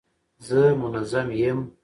زه 0.47 0.61
منظم 0.81 1.27
یم. 1.41 1.59